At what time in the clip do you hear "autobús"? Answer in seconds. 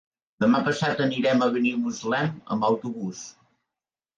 2.71-3.21